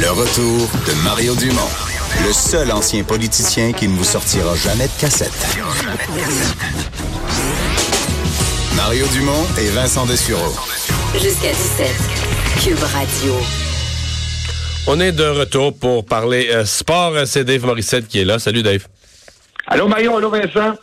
Le 0.00 0.10
retour 0.12 0.66
de 0.86 1.04
Mario 1.04 1.34
Dumont, 1.34 1.68
le 2.26 2.32
seul 2.32 2.72
ancien 2.72 3.04
politicien 3.04 3.72
qui 3.72 3.86
ne 3.86 3.94
vous 3.94 4.04
sortira 4.04 4.56
jamais 4.56 4.86
de 4.86 5.00
cassette. 5.00 5.30
Mario 8.76 9.06
Dumont 9.08 9.44
et 9.58 9.68
Vincent 9.68 10.06
Dessureau. 10.06 10.54
Jusqu'à 11.12 11.50
17. 11.50 11.88
Cube 12.64 12.82
Radio. 12.82 13.34
On 14.86 14.98
est 15.00 15.12
de 15.12 15.24
retour 15.24 15.76
pour 15.76 16.06
parler 16.06 16.48
euh, 16.50 16.64
sport. 16.64 17.12
C'est 17.26 17.44
Dave 17.44 17.66
Morissette 17.66 18.08
qui 18.08 18.20
est 18.20 18.24
là. 18.24 18.38
Salut 18.38 18.62
Dave. 18.62 18.86
Allô 19.66 19.86
Mario, 19.86 20.16
allô 20.16 20.30
Vincent. 20.30 20.76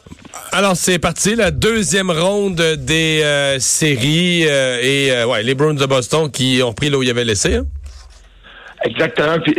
Alors 0.52 0.78
c'est 0.78 1.00
parti, 1.00 1.36
la 1.36 1.52
deuxième 1.52 2.10
ronde 2.10 2.62
des 2.78 3.22
euh, 3.24 3.60
séries 3.60 4.46
euh, 4.48 4.80
et 4.82 5.12
euh, 5.12 5.28
ouais, 5.28 5.44
les 5.44 5.56
Bruins 5.56 5.74
de 5.74 5.86
Boston 5.86 6.32
qui 6.32 6.62
ont 6.64 6.74
pris 6.74 6.90
là 6.90 6.98
où 6.98 7.04
ils 7.04 7.10
avaient 7.10 7.26
laissé. 7.26 7.56
Hein? 7.56 7.66
Exactement. 8.84 9.40
Puis 9.40 9.56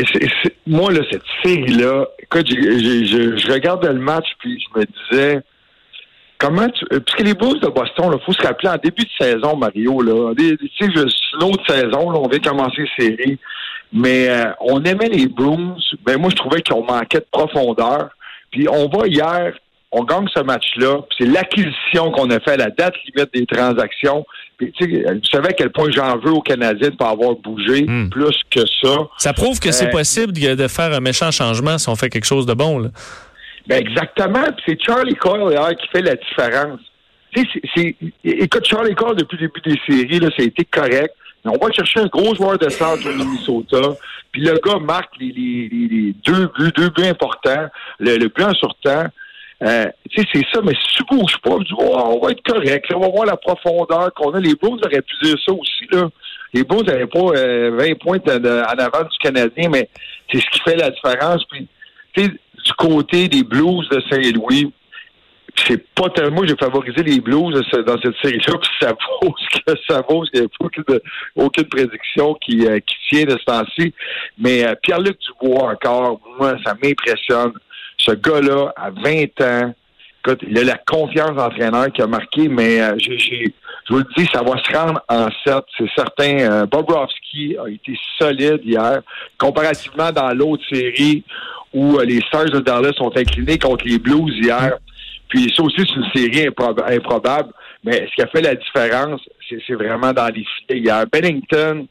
moi, 0.66 0.92
là, 0.92 1.00
cette 1.10 1.22
série-là, 1.44 2.06
écoute, 2.20 2.46
j'ai- 2.48 3.04
je, 3.04 3.36
je 3.36 3.52
regardais 3.52 3.92
le 3.92 3.98
match, 3.98 4.26
puis 4.38 4.58
je 4.60 4.78
me 4.80 4.84
disais, 4.86 5.40
comment 6.38 6.68
tu. 6.68 6.84
euh, 6.92 7.00
Parce 7.00 7.18
que 7.18 7.24
les 7.24 7.34
Blues 7.34 7.60
de 7.60 7.68
Boston, 7.68 8.12
il 8.14 8.24
faut 8.24 8.32
se 8.32 8.46
rappeler, 8.46 8.68
en 8.70 8.76
début 8.76 9.04
de 9.04 9.10
saison, 9.18 9.56
Mario, 9.56 10.00
là, 10.02 10.32
tu 10.38 10.56
sais, 10.78 10.90
je- 10.94 11.08
c'est 11.08 11.36
une 11.36 11.50
autre 11.52 11.64
saison, 11.66 12.10
là, 12.10 12.18
on 12.20 12.28
vient 12.28 12.38
commencer 12.38 12.82
la 12.82 13.04
série, 13.04 13.38
mais 13.92 14.28
euh, 14.28 14.52
on 14.60 14.82
aimait 14.84 15.08
les 15.08 15.26
Bruins. 15.26 15.76
Ben, 16.04 16.18
moi, 16.18 16.30
je 16.30 16.36
trouvais 16.36 16.62
qu'on 16.62 16.84
manquait 16.84 17.18
de 17.18 17.26
profondeur. 17.30 18.10
Puis 18.50 18.66
on 18.68 18.88
va 18.88 19.06
hier, 19.08 19.52
on 19.92 20.04
gagne 20.04 20.26
ce 20.34 20.40
match-là, 20.42 21.00
c'est 21.16 21.24
l'acquisition 21.26 22.10
qu'on 22.10 22.28
a 22.30 22.40
fait 22.40 22.52
à 22.52 22.56
la 22.58 22.70
date 22.70 22.94
limite 23.06 23.32
des 23.32 23.46
transactions. 23.46 24.24
Puis, 24.58 24.72
tu 24.72 24.84
sais, 24.84 25.02
vous 25.12 25.24
savez 25.30 25.48
à 25.48 25.52
quel 25.52 25.70
point 25.70 25.88
j'en 25.90 26.18
veux 26.18 26.32
aux 26.32 26.42
Canadiens 26.42 26.90
de 26.90 26.96
pas 26.96 27.10
avoir 27.10 27.36
bougé 27.36 27.84
Hmm. 27.86 28.08
plus 28.10 28.36
que 28.50 28.60
ça. 28.82 28.96
Ça 29.18 29.32
prouve 29.32 29.58
que 29.60 29.70
c'est 29.72 29.86
Euh, 29.88 29.90
possible 29.90 30.32
de 30.32 30.54
de 30.54 30.68
faire 30.68 30.92
un 30.92 31.00
méchant 31.00 31.30
changement 31.30 31.78
si 31.78 31.88
on 31.88 31.96
fait 31.96 32.10
quelque 32.10 32.26
chose 32.26 32.44
de 32.46 32.54
bon. 32.54 32.78
Là. 32.80 32.88
Ben 33.66 33.80
exactement. 33.80 34.44
C'est 34.66 34.78
Charlie 34.82 35.14
Coyle 35.14 35.52
hier, 35.52 35.76
qui 35.76 35.88
fait 35.88 36.02
la 36.02 36.16
différence. 36.16 36.80
Tu 37.34 37.42
sais, 37.42 37.48
c'est- 37.74 37.96
c'est- 38.24 38.30
écoute, 38.30 38.66
Charlie 38.66 38.94
Coyle, 38.94 39.16
depuis 39.16 39.36
le 39.38 39.48
début 39.48 39.60
des 39.64 39.78
séries, 39.86 40.18
là, 40.20 40.28
ça 40.36 40.42
a 40.42 40.46
été 40.46 40.64
correct. 40.64 41.14
Mais 41.44 41.52
on 41.54 41.64
va 41.66 41.70
chercher 41.72 42.00
un 42.00 42.06
gros 42.06 42.34
joueur 42.34 42.58
de 42.58 42.68
centre 42.68 43.06
au 43.08 43.12
Minnesota. 43.14 43.94
Puis 44.32 44.42
le 44.42 44.58
gars 44.64 44.78
marque 44.80 45.12
les, 45.20 45.28
les- 45.36 45.68
les- 45.70 45.88
les 45.88 46.14
deux 46.26 46.50
buts, 46.58 46.72
deux 46.76 46.90
buts 46.90 47.06
importants, 47.06 47.68
le, 48.00 48.16
le 48.16 48.28
but 48.28 48.44
en 48.44 48.54
surtemps. 48.54 49.06
Euh, 49.62 49.86
tu 50.10 50.22
sais, 50.22 50.28
c'est 50.32 50.46
ça, 50.52 50.60
mais 50.62 50.72
si 50.74 50.96
tu 50.96 51.04
bouges 51.10 51.36
pas, 51.42 51.56
tu 51.58 51.64
dis, 51.64 51.74
Oh, 51.78 52.16
on 52.16 52.24
va 52.24 52.30
être 52.30 52.42
correct, 52.42 52.88
là, 52.90 52.96
on 52.96 53.00
va 53.00 53.08
voir 53.08 53.26
la 53.26 53.36
profondeur 53.36 54.12
qu'on 54.14 54.32
a. 54.32 54.40
Les 54.40 54.54
Blues 54.54 54.80
auraient 54.84 55.02
pu 55.02 55.14
dire 55.22 55.36
ça 55.44 55.52
aussi, 55.52 55.86
là. 55.90 56.08
Les 56.54 56.62
Blues 56.64 56.84
n'avaient 56.84 57.06
pas 57.06 57.18
euh, 57.36 57.76
20 57.76 57.98
points 57.98 58.18
en 58.26 58.78
avant 58.78 59.02
du 59.02 59.18
Canadien, 59.20 59.68
mais 59.68 59.88
c'est 60.30 60.40
ce 60.40 60.50
qui 60.50 60.60
fait 60.60 60.76
la 60.76 60.90
différence. 60.90 61.44
Puis, 61.50 61.66
tu 62.14 62.24
sais, 62.24 62.28
du 62.30 62.72
côté 62.78 63.28
des 63.28 63.42
Blues 63.42 63.88
de 63.90 64.00
Saint-Louis, 64.08 64.72
c'est 65.66 65.84
pas 65.94 66.08
tellement. 66.10 66.44
J'ai 66.46 66.56
favorisé 66.56 67.02
les 67.02 67.20
Blues 67.20 67.54
dans 67.86 68.00
cette 68.00 68.16
série-là, 68.22 68.58
puis 68.58 68.70
ça 68.80 68.94
vaut 69.22 69.34
ce 69.38 69.58
que 69.60 69.78
ça 69.88 70.02
vaut. 70.08 70.24
Il 70.32 70.40
n'y 70.40 70.46
a 70.46 70.48
aucune, 70.60 70.84
aucune 71.36 71.64
prédiction 71.64 72.34
qui, 72.34 72.66
euh, 72.66 72.78
qui 72.80 72.96
tient 73.10 73.24
de 73.24 73.32
ce 73.38 73.44
temps-ci. 73.44 73.94
Mais 74.38 74.64
euh, 74.64 74.74
Pierre-Luc 74.82 75.18
Dubois, 75.20 75.72
encore, 75.72 76.20
moi, 76.38 76.56
ça 76.64 76.74
m'impressionne. 76.82 77.52
Ce 78.08 78.14
gars-là, 78.14 78.72
à 78.76 78.90
20 78.90 79.40
ans, 79.42 79.74
écoute, 80.24 80.40
il 80.48 80.58
a 80.58 80.64
la 80.64 80.78
confiance 80.78 81.32
d'entraîneur 81.36 81.92
qui 81.92 82.00
a 82.02 82.06
marqué, 82.06 82.48
mais 82.48 82.80
euh, 82.80 82.96
je 82.98 83.50
vous 83.90 83.98
le 83.98 84.06
dis, 84.16 84.26
ça 84.32 84.42
va 84.42 84.56
se 84.62 84.76
rendre 84.76 85.00
en 85.08 85.28
7, 85.46 85.56
c'est 85.76 85.90
certain. 85.94 86.38
Euh, 86.40 86.66
Bobrovski 86.66 87.56
a 87.62 87.68
été 87.68 87.98
solide 88.18 88.60
hier, 88.64 89.00
comparativement 89.38 90.10
dans 90.12 90.32
l'autre 90.32 90.62
série 90.72 91.22
où 91.74 91.98
euh, 91.98 92.04
les 92.04 92.20
Stars 92.22 92.46
de 92.46 92.60
Dallas 92.60 92.92
sont 92.96 93.14
inclinés 93.16 93.58
contre 93.58 93.84
les 93.86 93.98
Blues 93.98 94.34
hier. 94.40 94.74
Puis 95.28 95.52
ça 95.54 95.62
aussi, 95.62 95.76
c'est 95.78 95.96
une 95.96 96.10
série 96.14 96.48
improb- 96.48 96.82
improbable. 96.90 97.52
Mais 97.84 98.06
ce 98.10 98.14
qui 98.14 98.22
a 98.22 98.26
fait 98.28 98.40
la 98.40 98.54
différence, 98.54 99.20
c'est, 99.48 99.58
c'est 99.66 99.74
vraiment 99.74 100.12
dans 100.12 100.28
les 100.28 100.44
filets 100.66 100.80
hier. 100.80 101.04
Bennington 101.12 101.86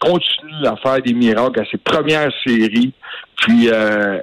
continue 0.00 0.66
à 0.66 0.76
faire 0.76 1.00
des 1.00 1.12
miracles 1.14 1.60
à 1.60 1.64
ses 1.70 1.78
premières 1.78 2.32
séries. 2.44 2.92
Puis 3.36 3.68
euh, 3.72 4.18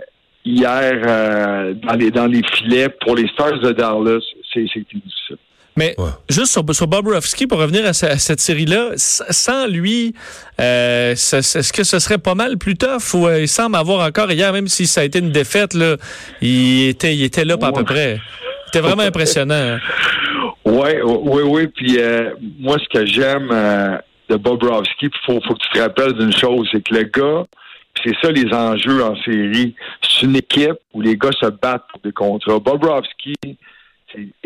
hier, 0.46 1.02
euh, 1.06 1.74
dans, 1.74 1.94
les, 1.94 2.12
dans 2.12 2.28
les 2.28 2.42
filets, 2.54 2.90
pour 3.02 3.16
les 3.16 3.28
Stars 3.30 3.60
de 3.60 3.72
Dallas, 3.72 4.20
c'est, 4.54 4.66
c'était 4.74 4.98
difficile. 4.98 5.38
Mais 5.76 5.94
Ouais. 6.00 6.10
juste 6.30 6.48
sur, 6.54 6.64
sur 6.74 6.88
Bobrovski, 6.88 7.46
pour 7.46 7.60
revenir 7.60 7.86
à, 7.86 7.94
ce- 7.94 8.08
à 8.08 8.18
cette 8.18 8.40
série-là, 8.40 8.94
sans 8.96 9.68
lui, 9.68 10.14
euh, 10.60 11.14
ce- 11.16 11.42
ce- 11.42 11.60
est-ce 11.60 11.72
que 11.72 11.84
ce 11.84 12.00
serait 12.00 12.18
pas 12.18 12.34
mal 12.34 12.58
plus 12.58 12.76
tough 12.76 13.14
ou 13.14 13.28
euh, 13.28 13.42
il 13.42 13.48
semble 13.48 13.76
avoir 13.76 14.08
encore 14.08 14.32
hier, 14.32 14.52
même 14.54 14.68
si 14.68 14.88
ça 14.88 15.02
a 15.02 15.04
été 15.04 15.20
une 15.20 15.32
défaite, 15.32 15.76
là, 15.76 15.98
il 16.42 16.88
était, 16.90 17.14
il 17.16 17.24
était 17.24 17.46
là 17.46 17.58
pas 17.58 17.68
à 17.68 17.72
peu 17.74 17.84
près. 17.84 18.20
C'était 18.66 18.80
vraiment 18.80 19.04
impressionnant. 19.04 19.78
Oui, 20.66 20.90
oui, 21.04 21.42
oui. 21.46 21.68
Puis 21.68 21.98
euh, 22.00 22.32
moi, 22.60 22.78
ce 22.84 22.98
que 23.00 23.06
j'aime 23.06 23.50
euh, 23.52 23.98
de 24.30 24.36
Bobrovski, 24.36 25.06
il 25.06 25.10
faut, 25.28 25.40
faut 25.48 25.54
que 25.54 25.60
tu 25.60 25.70
te 25.74 25.80
rappelles 25.80 26.14
d'une 26.14 26.34
chose, 26.36 26.68
c'est 26.72 26.82
que 26.84 26.94
le 26.96 27.04
gars, 27.04 27.46
c'est 28.04 28.16
ça 28.22 28.32
les 28.32 28.52
enjeux 28.54 29.04
en 29.04 29.16
série, 29.24 29.76
c'est 30.02 30.26
une 30.26 30.36
équipe 30.36 30.80
où 30.94 31.02
les 31.02 31.16
gars 31.18 31.32
se 31.40 31.48
battent 31.48 31.86
pour 31.92 32.02
des 32.04 32.12
contrats. 32.12 32.60
Bobrovski, 32.60 33.36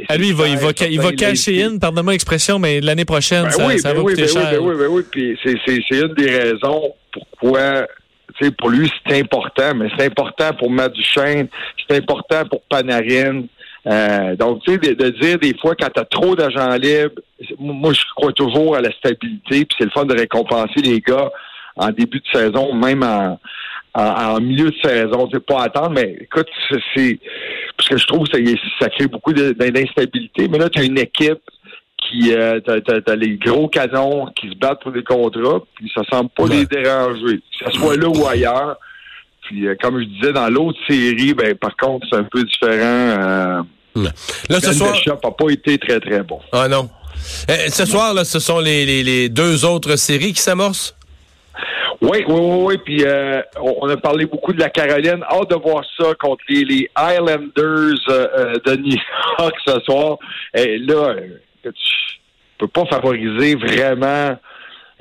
À 0.08 0.18
lui, 0.18 0.30
il 0.30 0.34
va, 0.34 0.48
il 0.48 0.58
va, 0.58 0.72
il 0.90 1.16
cacher 1.16 1.64
in, 1.64 1.78
pardonne-moi 1.78 2.14
l'expression, 2.14 2.60
mais 2.60 2.82
l'année 2.82 3.06
prochaine, 3.06 3.44
Ben 3.44 3.52
ça, 3.52 3.68
oui, 3.68 3.80
ça 3.80 3.90
ben 3.90 4.00
va 4.00 4.04
oui, 4.04 4.14
coûter 4.14 4.34
ben 4.34 4.42
oui, 4.42 4.52
ben 4.52 4.60
oui, 4.62 4.76
ben 4.78 4.88
oui. 4.90 5.04
Puis 5.12 5.40
c'est, 5.44 6.00
une 6.00 6.14
des 6.14 6.30
raisons 6.30 6.94
pourquoi, 7.12 7.88
tu 8.38 8.46
sais, 8.46 8.52
pour 8.52 8.70
lui, 8.70 8.90
c'est 9.06 9.20
important, 9.20 9.76
mais 9.76 9.90
c'est 9.98 10.06
important 10.06 10.54
pour 10.58 10.70
Matt 10.70 10.94
Duchesne, 10.94 11.48
c'est 11.88 11.98
important 11.98 12.46
pour 12.46 12.62
Panarin. 12.64 13.44
Euh, 13.88 14.36
donc, 14.36 14.62
tu 14.64 14.74
sais, 14.74 14.78
de, 14.78 14.94
de 14.94 15.10
dire 15.20 15.40
des 15.40 15.56
fois, 15.60 15.74
quand 15.76 15.90
tu 15.90 16.00
as 16.00 16.06
trop 16.06 16.36
d'agents 16.36 16.76
libres, 16.76 17.22
moi, 17.60 17.94
je 17.94 18.02
crois 18.16 18.32
toujours 18.32 18.76
à 18.76 18.82
la 18.82 18.92
stabilité, 18.92 19.66
puis 19.66 19.76
c'est 19.78 19.86
le 19.86 19.92
fun 19.92 20.06
de 20.06 20.16
récompenser 20.16 20.82
les 20.84 21.00
gars 21.00 21.32
en 21.76 21.90
début 21.90 22.20
de 22.20 22.38
saison, 22.40 22.74
même 22.74 23.04
en, 23.04 23.40
en, 23.94 24.04
en 24.04 24.40
milieu 24.42 24.70
de 24.72 24.76
saison. 24.84 25.30
Sais, 25.32 25.40
pas 25.40 25.64
attendre, 25.64 25.92
mais 25.92 26.18
écoute, 26.22 26.48
c'est- 26.70 26.80
c'est... 26.96 27.20
Parce 27.78 27.90
que 27.90 27.98
je 27.98 28.08
trouve 28.08 28.28
que 28.28 28.38
ça, 28.38 28.54
ça 28.82 28.90
crée 28.90 29.08
beaucoup 29.08 29.34
d'instabilité, 29.34 30.48
mais 30.48 30.58
là, 30.58 30.70
tu 30.70 30.80
as 30.80 30.84
une 30.84 31.00
équipe 31.00 31.40
qui 32.10 32.34
euh, 32.34 32.60
t'as, 32.66 32.82
t'as 32.82 33.16
les 33.16 33.38
gros 33.38 33.68
canons 33.68 34.26
qui 34.36 34.50
se 34.50 34.56
battent 34.56 34.82
pour 34.82 34.92
des 34.92 35.04
contrats, 35.04 35.60
puis 35.76 35.90
ça 35.96 36.02
semble 36.12 36.30
pas 36.30 36.44
Ouais. 36.44 36.58
les 36.58 36.66
déranger, 36.66 37.38
que 37.60 37.72
ce 37.72 37.80
soit 37.80 37.96
là 37.96 38.08
ou 38.10 38.26
ailleurs. 38.28 38.78
Puis 39.44 39.68
euh, 39.68 39.76
comme 39.82 40.00
je 40.00 40.06
disais 40.06 40.34
dans 40.34 40.50
l'autre 40.50 40.78
série, 40.90 41.34
ben 41.34 41.56
par 41.56 41.76
contre 41.78 42.06
c'est 42.10 42.18
un 42.18 42.24
peu 42.24 42.44
différent. 42.44 42.82
Euh, 42.84 43.62
Là, 43.96 44.60
ce 44.62 44.68
Ben 44.68 44.74
soir. 44.74 44.92
Bishop 44.94 45.18
n'a 45.24 45.32
pas 45.32 45.50
été 45.52 45.78
très 45.78 46.00
très 46.00 46.24
bon. 46.24 46.40
Ah 46.54 46.68
non. 46.70 46.90
Euh, 47.50 47.56
ce 47.70 47.86
soir, 47.86 48.14
là, 48.14 48.24
ce 48.24 48.40
sont 48.40 48.60
les, 48.60 48.86
les, 48.86 49.04
les 49.04 49.30
deux 49.30 49.66
autres 49.66 49.96
séries 49.98 50.34
qui 50.34 50.42
s'amorcent? 50.42 50.96
Oui, 52.02 52.24
oui, 52.28 52.40
oui, 52.40 52.64
oui. 52.64 52.78
Puis 52.84 53.04
euh, 53.06 53.42
on, 53.62 53.88
a 53.88 53.98
parlé 53.98 54.26
beaucoup 54.26 54.54
de 54.54 54.60
la 54.60 54.70
Caroline. 54.70 55.24
Hâte 55.30 55.52
de 55.52 55.56
voir 55.56 55.84
ça 56.00 56.14
contre 56.16 56.44
les, 56.50 56.66
les 56.66 56.90
Highlanders 56.96 58.00
euh, 58.10 58.28
euh, 58.38 58.54
de 58.66 58.76
New 58.78 58.98
York 59.40 59.56
ce 59.66 59.80
soir. 59.82 60.18
Et 60.56 60.80
là, 60.80 61.16
euh, 61.16 61.28
tu 61.64 62.18
peux 62.58 62.68
pas 62.68 62.86
favoriser 62.86 63.56
vraiment 63.56 64.36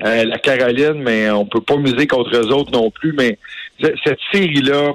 euh, 0.05 0.23
la 0.25 0.37
Caroline, 0.37 1.01
mais 1.01 1.31
on 1.31 1.45
peut 1.45 1.61
pas 1.61 1.77
miser 1.77 2.05
contre 2.05 2.35
eux 2.35 2.51
autres 2.53 2.71
non 2.71 2.91
plus. 2.91 3.13
Mais 3.13 3.39
cette 3.79 4.19
série-là, 4.31 4.93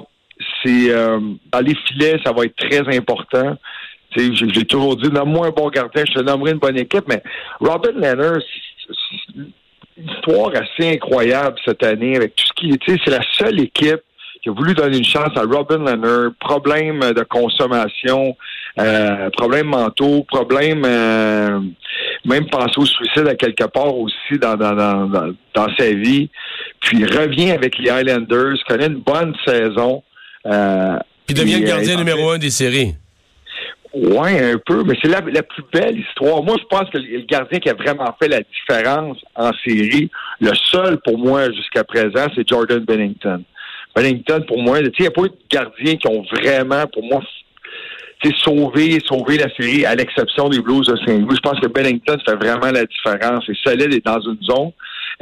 c'est 0.63 0.89
euh, 0.89 1.19
dans 1.51 1.59
les 1.59 1.75
filets, 1.75 2.19
ça 2.23 2.31
va 2.31 2.45
être 2.45 2.55
très 2.55 2.87
important. 2.95 3.57
J'ai 4.15 4.65
toujours 4.65 4.95
dit, 4.95 5.09
nomme-moi 5.09 5.47
un 5.47 5.51
bon 5.51 5.69
gardien, 5.69 6.03
je 6.07 6.13
te 6.13 6.19
nommerai 6.21 6.51
une 6.51 6.57
bonne 6.57 6.77
équipe, 6.77 7.03
mais 7.07 7.21
Robin 7.59 7.91
Leonard, 7.91 8.41
histoire 9.97 10.51
assez 10.55 10.91
incroyable 10.93 11.57
cette 11.65 11.83
année 11.83 12.15
avec 12.15 12.35
tout 12.35 12.45
ce 12.45 12.53
qui 12.53 12.69
est. 12.71 12.77
tu 12.77 12.93
sais, 12.93 13.01
C'est 13.05 13.11
la 13.11 13.23
seule 13.33 13.59
équipe 13.59 14.01
qui 14.41 14.49
a 14.49 14.51
voulu 14.51 14.73
donner 14.73 14.97
une 14.97 15.03
chance 15.03 15.35
à 15.35 15.41
Robin 15.41 15.79
Leonard. 15.79 16.31
Problème 16.39 16.99
de 16.99 17.23
consommation, 17.23 18.35
euh, 18.79 19.29
problèmes 19.31 19.67
mentaux, 19.67 20.23
problème 20.23 20.83
euh, 20.85 21.59
même 22.25 22.47
penser 22.49 22.77
au 22.77 22.85
suicide 22.85 23.27
à 23.27 23.35
quelque 23.35 23.65
part 23.65 23.95
aussi 23.95 24.37
dans, 24.39 24.55
dans, 24.55 24.75
dans, 24.75 25.33
dans, 25.53 25.67
sa 25.77 25.91
vie. 25.91 26.29
Puis 26.81 27.05
revient 27.05 27.51
avec 27.51 27.77
les 27.77 27.89
Highlanders, 27.89 28.57
connaît 28.67 28.87
une 28.87 29.01
bonne 29.01 29.33
saison. 29.45 30.03
Euh, 30.45 30.97
Puis 31.25 31.35
devient 31.35 31.53
le 31.53 31.59
Puis, 31.59 31.67
gardien 31.67 31.95
euh, 31.95 31.99
numéro 31.99 32.29
un 32.31 32.37
des 32.37 32.49
séries. 32.51 32.93
Oui, 33.99 34.39
un 34.39 34.57
peu, 34.65 34.83
mais 34.83 34.95
c'est 35.01 35.09
la, 35.09 35.21
la 35.21 35.43
plus 35.43 35.63
belle 35.73 35.99
histoire. 35.99 36.43
Moi, 36.43 36.55
je 36.59 36.65
pense 36.65 36.89
que 36.89 36.97
le 36.97 37.25
gardien 37.25 37.59
qui 37.59 37.69
a 37.69 37.73
vraiment 37.73 38.15
fait 38.21 38.27
la 38.27 38.41
différence 38.41 39.17
en 39.35 39.51
série, 39.65 40.09
le 40.39 40.51
seul 40.53 40.99
pour 40.99 41.17
moi 41.17 41.51
jusqu'à 41.51 41.83
présent, 41.83 42.27
c'est 42.35 42.47
Jordan 42.47 42.79
Bennington. 42.79 43.43
Bennington, 43.95 44.43
pour 44.47 44.61
moi, 44.61 44.79
il 44.79 44.91
n'y 44.99 45.07
a 45.07 45.11
pas 45.11 45.23
eu 45.23 45.29
de 45.29 45.37
gardiens 45.49 45.95
qui 45.95 46.07
ont 46.07 46.23
vraiment, 46.31 46.85
pour 46.93 47.03
moi, 47.03 47.21
sauvé, 48.43 48.99
sauvé 49.05 49.37
la 49.37 49.49
série, 49.55 49.85
à 49.85 49.95
l'exception 49.95 50.49
des 50.49 50.59
Blues 50.59 50.87
de 50.87 50.95
Saint-Louis. 51.05 51.35
Je 51.35 51.49
pense 51.49 51.59
que 51.59 51.67
Bennington 51.67 52.17
fait 52.25 52.35
vraiment 52.35 52.71
la 52.71 52.85
différence. 52.85 53.43
C'est 53.45 53.57
solide 53.57 53.93
et 53.93 54.01
dans 54.01 54.19
une 54.19 54.41
zone. 54.43 54.71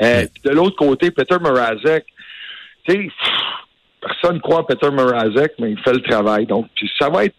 Euh, 0.02 0.26
de 0.44 0.52
l'autre 0.52 0.76
côté, 0.76 1.12
Peter 1.12 1.38
Mrazek, 1.40 2.06
tu 2.88 2.96
sais, 2.96 3.10
personne 4.02 4.42
croit 4.42 4.60
à 4.60 4.64
Peter 4.64 4.90
Mrazek, 4.92 5.54
mais 5.60 5.72
il 5.72 5.80
fait 5.80 5.94
le 5.94 6.02
travail. 6.02 6.46
Donc, 6.46 6.68
puis 6.76 6.90
ça 7.00 7.10
va 7.10 7.26
être 7.26 7.36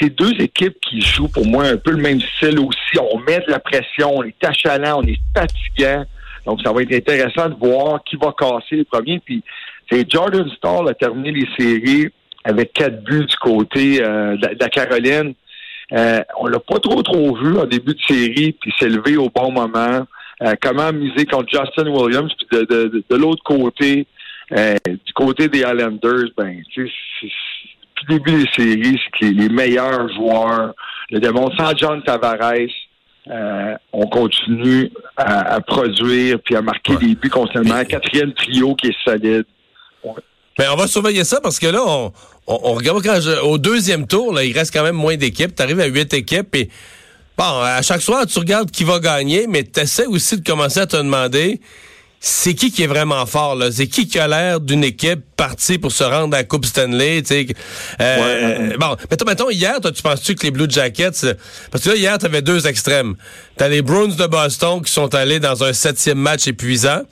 c'est 0.00 0.10
deux 0.10 0.32
équipes 0.40 0.76
qui 0.80 1.00
jouent 1.00 1.28
pour 1.28 1.46
moi 1.46 1.64
un 1.64 1.76
peu 1.76 1.90
le 1.90 2.02
même 2.02 2.20
style 2.20 2.58
aussi. 2.60 2.98
On 3.00 3.18
met 3.18 3.38
de 3.40 3.50
la 3.50 3.58
pression, 3.58 4.16
on 4.16 4.22
est 4.22 4.44
achalant, 4.44 5.00
on 5.00 5.06
est 5.06 5.18
fatigant. 5.34 6.04
Donc, 6.46 6.60
ça 6.62 6.72
va 6.72 6.82
être 6.82 6.92
intéressant 6.92 7.48
de 7.48 7.54
voir 7.54 8.02
qui 8.04 8.16
va 8.16 8.32
casser 8.38 8.76
les 8.76 8.84
premiers. 8.84 9.20
Puis, 9.20 9.42
c'est 9.90 10.08
Jordan 10.08 10.48
Starr 10.56 10.86
a 10.88 10.94
terminé 10.94 11.32
les 11.32 11.48
séries 11.58 12.08
avec 12.44 12.72
quatre 12.72 13.02
buts 13.02 13.24
du 13.24 13.36
côté 13.36 14.02
euh, 14.02 14.36
de, 14.36 14.56
la 14.60 14.68
Caroline. 14.68 15.34
Euh, 15.92 16.20
on 16.38 16.46
l'a 16.46 16.60
pas 16.60 16.78
trop 16.78 17.02
trop 17.02 17.34
vu 17.36 17.58
en 17.58 17.64
début 17.64 17.94
de 17.94 18.00
série, 18.06 18.52
puis 18.52 18.72
s'est 18.78 18.88
levé 18.88 19.16
au 19.16 19.30
bon 19.30 19.52
moment. 19.52 20.06
Euh, 20.42 20.54
comment 20.60 20.92
miser 20.92 21.26
contre 21.26 21.48
Justin 21.50 21.88
Williams, 21.88 22.32
puis 22.36 22.58
de, 22.58 22.64
de, 22.64 23.04
de, 23.08 23.16
l'autre 23.16 23.42
côté, 23.44 24.06
euh, 24.52 24.76
du 24.86 25.12
côté 25.14 25.48
des 25.48 25.60
Islanders, 25.60 26.30
ben, 26.36 26.60
depuis 27.94 28.06
le 28.08 28.18
début 28.18 28.44
des 28.44 28.50
séries, 28.52 29.00
c'est 29.18 29.30
les, 29.30 29.48
meilleurs 29.48 30.08
joueurs 30.12 30.74
le 31.10 31.20
démontrent 31.20 31.56
sans 31.56 31.76
John 31.76 32.02
Tavares. 32.02 32.68
Euh, 33.30 33.74
on 33.92 34.06
continue 34.06 34.90
à, 35.16 35.58
produire 35.60 36.38
puis 36.44 36.56
à 36.56 36.62
marquer 36.62 36.96
des 36.96 37.14
buts 37.14 37.30
constamment. 37.30 37.84
Quatrième 37.84 38.32
trio 38.34 38.74
qui 38.74 38.88
est 38.88 38.96
solide. 39.04 39.44
Ben, 40.58 40.68
on 40.72 40.76
va 40.76 40.86
surveiller 40.86 41.24
ça 41.24 41.40
parce 41.40 41.58
que 41.58 41.66
là, 41.66 41.82
on, 41.84 42.12
on, 42.46 42.74
regarde 42.74 43.02
quand 43.02 43.18
au 43.42 43.58
deuxième 43.58 44.06
tour, 44.06 44.32
là, 44.32 44.44
il 44.44 44.52
reste 44.56 44.72
quand 44.72 44.82
même 44.82 44.94
moins 44.94 45.16
d'équipes. 45.16 45.54
Tu 45.54 45.62
arrives 45.62 45.80
à 45.80 45.86
huit 45.86 46.12
équipes 46.12 46.54
et 46.54 46.68
bon, 47.36 47.60
à 47.62 47.80
chaque 47.82 48.02
soir, 48.02 48.26
tu 48.26 48.38
regardes 48.38 48.70
qui 48.70 48.84
va 48.84 49.00
gagner, 49.00 49.46
mais 49.48 49.64
tu 49.64 49.80
essaies 49.80 50.06
aussi 50.06 50.40
de 50.40 50.46
commencer 50.46 50.80
à 50.80 50.86
te 50.86 50.96
demander 50.96 51.60
c'est 52.26 52.54
qui 52.54 52.72
qui 52.72 52.82
est 52.82 52.86
vraiment 52.86 53.26
fort 53.26 53.54
là? 53.54 53.70
C'est 53.70 53.86
qui 53.86 54.08
qui 54.08 54.18
a 54.18 54.26
l'air 54.26 54.58
d'une 54.58 54.82
équipe 54.82 55.20
partie 55.36 55.76
pour 55.76 55.92
se 55.92 56.04
rendre 56.04 56.34
à 56.34 56.38
la 56.38 56.44
Coupe 56.44 56.64
Stanley 56.64 57.20
Tu 57.20 57.28
sais 57.28 57.46
euh, 58.00 58.74
Bon, 58.80 58.96
mettons, 59.10 59.26
mettons 59.26 59.50
hier, 59.50 59.78
toi, 59.78 59.92
tu 59.92 60.00
penses-tu 60.02 60.34
que 60.34 60.44
les 60.44 60.50
Blue 60.50 60.64
Jackets 60.66 61.36
Parce 61.70 61.84
que 61.84 61.90
là 61.90 61.96
hier, 61.96 62.16
t'avais 62.16 62.40
deux 62.40 62.66
extrêmes. 62.66 63.16
T'as 63.58 63.68
les 63.68 63.82
Bruins 63.82 64.08
de 64.08 64.26
Boston 64.26 64.80
qui 64.80 64.90
sont 64.90 65.14
allés 65.14 65.38
dans 65.38 65.64
un 65.64 65.74
septième 65.74 66.16
match 66.16 66.46
épuisant. 66.46 67.02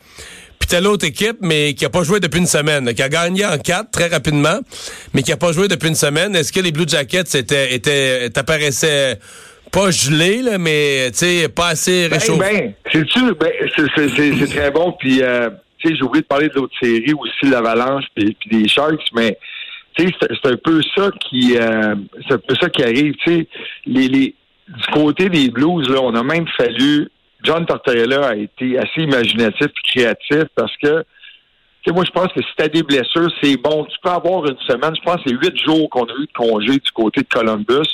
Puis 0.59 0.69
t'as 0.69 0.81
l'autre 0.81 1.05
équipe, 1.05 1.37
mais 1.43 1.75
qui 1.75 1.85
a 1.85 1.91
pas 1.91 2.05
joué 2.05 2.19
depuis 2.19 2.39
une 2.39 2.47
semaine, 2.47 2.95
qui 2.95 3.03
a 3.03 3.11
gagné 3.11 3.45
en 3.45 3.59
quatre 3.59 3.91
très 3.91 4.07
rapidement, 4.07 4.61
mais 5.13 5.23
qui 5.23 5.33
a 5.33 5.37
pas 5.37 5.53
joué 5.53 5.69
depuis 5.69 5.89
une 5.89 5.95
semaine. 5.95 6.35
Est-ce 6.35 6.53
que 6.55 6.61
les 6.61 6.73
Blue 6.73 6.89
Jackets 6.89 7.35
étaient, 7.35 7.75
étaient, 7.75 8.31
t'apparaissaient 8.31 9.19
pas 9.73 9.91
gelés, 9.91 10.43
là, 10.43 10.59
mais 10.59 11.11
pas 11.55 11.69
assez 11.69 12.09
ben, 12.09 12.19
réchauffés? 12.19 12.39
Ben, 12.39 12.75
ben, 13.39 13.61
c'est 14.39 14.55
très 14.55 14.71
bon. 14.71 14.93
Puis, 14.93 15.23
euh, 15.23 15.51
j'ai 15.85 16.03
oublié 16.03 16.23
de 16.23 16.27
parler 16.27 16.49
de 16.49 16.55
l'autre 16.55 16.75
série 16.81 17.13
aussi, 17.15 17.51
l'Avalanche, 17.51 18.05
puis, 18.15 18.37
puis 18.39 18.63
des 18.63 18.69
Sharks, 18.69 19.09
mais 19.15 19.37
c'est 19.97 20.47
un 20.47 20.57
peu 20.57 20.81
ça 20.97 21.11
qui, 21.29 21.57
euh, 21.57 21.95
c'est 22.27 22.35
un 22.35 22.39
peu 22.39 22.55
ça 22.61 22.69
qui 22.71 22.83
arrive. 22.83 23.15
Les, 23.27 23.47
les, 23.87 24.35
du 24.69 24.87
côté 24.93 25.29
des 25.29 25.51
Blues, 25.51 25.89
là, 25.89 26.01
on 26.03 26.15
a 26.15 26.23
même 26.23 26.47
fallu 26.57 27.09
John 27.43 27.67
Tortorella 27.67 28.29
a 28.29 28.37
été 28.37 28.79
assez 28.79 29.03
imaginatif 29.03 29.67
et 29.67 29.89
créatif 29.91 30.45
parce 30.55 30.77
que 30.77 31.05
moi, 31.91 32.05
je 32.05 32.13
pense 32.13 32.29
que 32.33 32.41
si 32.41 32.49
tu 32.57 32.63
as 32.63 32.69
des 32.69 32.85
blessures, 32.85 33.29
c'est 33.43 33.57
bon. 33.57 33.85
Tu 33.87 33.97
peux 34.03 34.11
avoir 34.11 34.47
une 34.47 34.59
semaine, 34.61 34.95
je 34.95 35.03
pense 35.03 35.17
que 35.17 35.23
c'est 35.27 35.35
huit 35.35 35.57
jours 35.65 35.91
qu'on 35.91 36.05
a 36.05 36.13
eu 36.13 36.27
de 36.27 36.33
congé 36.33 36.79
du 36.79 36.91
côté 36.95 37.23
de 37.23 37.27
Columbus. 37.27 37.89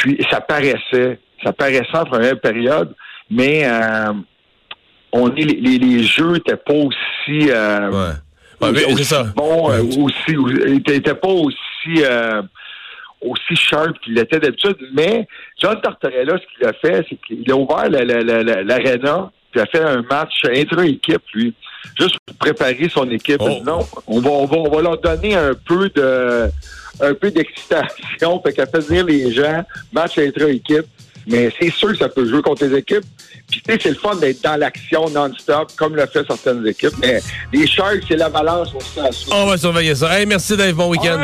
Puis 0.00 0.18
ça 0.30 0.40
paraissait. 0.40 1.18
Ça 1.44 1.52
paraissait 1.52 1.96
en 1.96 2.04
première 2.04 2.40
période, 2.40 2.94
mais 3.30 3.62
euh, 3.64 4.12
on 5.12 5.34
est, 5.34 5.44
les, 5.44 5.78
les, 5.78 6.02
jeux 6.02 6.32
n'étaient 6.32 6.56
pas 6.56 6.74
aussi, 6.74 7.50
euh, 7.50 8.12
ouais. 8.60 8.84
aussi 8.86 9.04
ça. 9.04 9.24
bons, 9.36 9.70
euh, 9.70 9.82
aussi, 9.82 10.36
n'étaient 10.66 11.14
pas 11.14 11.28
aussi 11.28 12.04
aussi 13.22 13.54
sharp 13.54 13.98
qu'il 14.00 14.14
l'était 14.14 14.38
d'habitude. 14.38 14.76
Mais 14.94 15.26
John 15.60 15.78
Tortorella, 15.82 16.38
ce 16.38 16.56
qu'il 16.56 16.66
a 16.66 16.72
fait, 16.72 17.06
c'est 17.08 17.18
qu'il 17.26 17.50
a 17.50 17.56
ouvert 17.56 17.88
l'aréna, 17.90 19.30
puis 19.50 19.60
il 19.60 19.62
a 19.62 19.66
fait 19.66 19.80
un 19.80 20.02
match 20.02 20.44
intra-équipe, 20.44 21.22
lui, 21.34 21.54
juste 21.98 22.16
pour 22.26 22.36
préparer 22.36 22.88
son 22.92 23.08
équipe. 23.10 23.40
Oh. 23.40 23.60
Non, 23.64 23.86
on 24.06 24.20
va, 24.20 24.30
on 24.30 24.46
va, 24.46 24.56
on 24.56 24.70
va 24.70 24.82
leur 24.82 24.98
donner 24.98 25.34
un 25.34 25.54
peu 25.54 25.88
de 25.90 26.50
un 27.02 27.14
peu 27.14 27.30
d'excitation, 27.30 28.40
fait 28.42 28.52
qu'à 28.52 28.66
fait 28.66 28.80
venir 28.80 29.06
les 29.06 29.32
gens, 29.32 29.64
match 29.92 30.18
intra-équipe. 30.18 30.86
Mais 31.26 31.52
c'est 31.58 31.70
sûr 31.70 31.88
que 31.88 31.98
ça 31.98 32.08
peut 32.08 32.26
jouer 32.26 32.42
contre 32.42 32.64
les 32.64 32.78
équipes. 32.78 33.04
Puis 33.48 33.62
tu 33.62 33.72
sais, 33.72 33.78
c'est 33.82 33.88
le 33.90 33.94
fun 33.96 34.16
d'être 34.16 34.42
dans 34.42 34.56
l'action 34.56 35.08
non-stop, 35.10 35.72
comme 35.76 35.94
le 35.94 36.06
fait 36.06 36.24
certaines 36.26 36.66
équipes. 36.66 36.94
Mais 37.00 37.20
les 37.52 37.66
Sharks, 37.66 38.04
c'est 38.08 38.16
l'avalanche, 38.16 38.68
on 38.96 39.34
On 39.34 39.46
va 39.46 39.56
surveiller 39.56 39.94
ça. 39.94 40.18
Hey, 40.18 40.26
merci 40.26 40.56
Dave, 40.56 40.74
bon 40.74 40.88
week-end. 40.88 41.22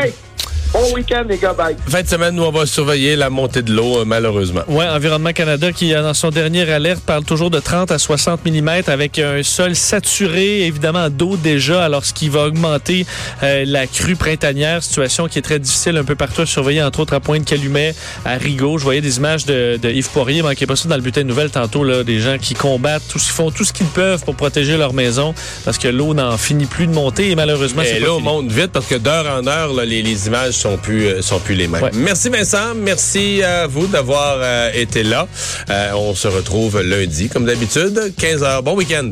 Bon 0.79 0.93
week-end, 0.93 1.25
les 1.27 1.39
gars. 1.39 1.55
Bye. 1.55 1.75
Fin 1.89 2.03
de 2.03 2.07
semaine, 2.07 2.35
nous, 2.35 2.43
on 2.43 2.51
va 2.51 2.67
surveiller 2.67 3.17
la 3.17 3.31
montée 3.31 3.63
de 3.63 3.73
l'eau, 3.73 4.01
euh, 4.01 4.05
malheureusement. 4.05 4.61
Oui, 4.69 4.85
Environnement 4.85 5.33
Canada, 5.33 5.73
qui, 5.73 5.95
dans 5.95 6.13
son 6.13 6.29
dernier 6.29 6.71
alerte, 6.71 7.01
parle 7.01 7.25
toujours 7.25 7.49
de 7.49 7.59
30 7.61 7.93
à 7.93 7.99
60 7.99 8.45
mm 8.45 8.83
avec 8.89 9.19
un 9.19 9.43
sol 9.43 9.75
saturé, 9.75 10.67
évidemment, 10.67 11.09
d'eau 11.09 11.39
déjà, 11.39 11.83
alors 11.83 12.05
ce 12.05 12.13
qui 12.13 12.29
va 12.29 12.43
augmenter 12.43 13.07
euh, 13.43 13.65
la 13.67 13.87
crue 13.87 14.17
printanière, 14.17 14.83
situation 14.83 15.29
qui 15.29 15.39
est 15.39 15.43
très 15.43 15.59
difficile 15.59 15.97
un 15.97 16.05
peu 16.05 16.15
partout 16.15 16.43
à 16.43 16.47
surveiller, 16.47 16.83
entre 16.83 17.01
autres 17.01 17.15
à 17.15 17.21
Pointe-Calumet, 17.21 17.95
à 18.27 18.35
Rigaud. 18.35 18.77
Je 18.77 18.85
voyais 18.85 19.01
des 19.01 19.17
images 19.17 19.47
de, 19.47 19.79
de 19.81 19.89
Yves 19.89 20.11
Poirier, 20.11 20.43
manquait 20.43 20.67
pas 20.67 20.77
ça 20.77 20.91
dans 20.91 20.97
le 20.97 21.01
bulletin 21.01 21.23
de 21.23 21.29
nouvelles 21.29 21.51
tantôt, 21.51 21.85
là, 21.85 22.05
des 22.05 22.21
gens 22.21 22.37
qui 22.37 22.53
combattent, 22.53 23.09
tous, 23.09 23.25
qui 23.25 23.31
font 23.31 23.51
tout 23.51 23.65
ce 23.65 23.73
qu'ils 23.73 23.87
peuvent 23.87 24.23
pour 24.27 24.35
protéger 24.35 24.77
leur 24.77 24.93
maison, 24.93 25.33
parce 25.65 25.79
que 25.79 25.89
l'eau 25.89 26.13
n'en 26.13 26.37
finit 26.37 26.67
plus 26.67 26.87
de 26.87 26.93
monter, 26.93 27.31
et 27.31 27.35
malheureusement, 27.35 27.81
c'est 27.83 27.99
l'eau 27.99 28.19
monte 28.19 28.53
vite, 28.53 28.73
parce 28.73 28.85
que 28.85 28.97
d'heure 28.97 29.25
en 29.41 29.47
heure, 29.47 29.73
là, 29.73 29.87
les, 29.87 30.03
les 30.03 30.27
images 30.27 30.53
sont 30.53 30.66
plus 30.77 31.07
euh, 31.07 31.23
sont 31.23 31.39
plus 31.39 31.55
les 31.55 31.69
mêmes. 31.69 31.89
Merci 31.95 32.29
Vincent, 32.29 32.75
merci 32.75 33.43
à 33.43 33.67
vous 33.67 33.87
d'avoir 33.87 34.39
euh, 34.41 34.71
été 34.75 35.03
là. 35.03 35.29
Euh, 35.71 35.93
on 35.95 36.15
se 36.15 36.29
retrouve 36.29 36.81
lundi 36.81 37.29
comme 37.29 37.47
d'habitude, 37.47 38.13
15h. 38.19 38.63
Bon 38.63 38.75
week-end. 38.75 39.11